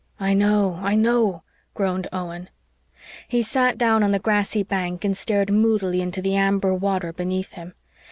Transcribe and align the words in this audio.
"I 0.19 0.33
know 0.33 0.79
I 0.81 0.95
know," 0.95 1.43
groaned 1.75 2.07
Owen. 2.11 2.49
He 3.27 3.43
sat 3.43 3.77
down 3.77 4.01
on 4.01 4.09
the 4.09 4.17
grassy 4.17 4.63
bank 4.63 5.05
and 5.05 5.15
stared 5.15 5.51
moodily 5.53 6.01
into 6.01 6.23
the 6.23 6.33
amber 6.35 6.73
water 6.73 7.13
beneath 7.13 7.51
him. 7.53 7.75